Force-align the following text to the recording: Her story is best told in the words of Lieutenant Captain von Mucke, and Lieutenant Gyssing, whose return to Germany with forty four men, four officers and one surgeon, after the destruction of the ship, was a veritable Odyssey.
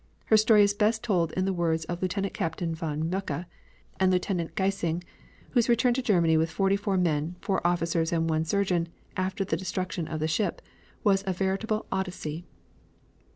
Her 0.25 0.35
story 0.37 0.63
is 0.63 0.73
best 0.73 1.03
told 1.03 1.31
in 1.33 1.45
the 1.45 1.53
words 1.53 1.85
of 1.85 2.01
Lieutenant 2.01 2.33
Captain 2.33 2.73
von 2.73 3.07
Mucke, 3.07 3.45
and 3.99 4.11
Lieutenant 4.11 4.55
Gyssing, 4.55 5.03
whose 5.51 5.69
return 5.69 5.93
to 5.93 6.01
Germany 6.01 6.37
with 6.37 6.49
forty 6.49 6.75
four 6.75 6.97
men, 6.97 7.35
four 7.39 7.61
officers 7.67 8.11
and 8.11 8.27
one 8.27 8.43
surgeon, 8.43 8.87
after 9.15 9.45
the 9.45 9.55
destruction 9.55 10.07
of 10.07 10.19
the 10.19 10.27
ship, 10.27 10.59
was 11.03 11.23
a 11.27 11.33
veritable 11.33 11.85
Odyssey. 11.91 12.47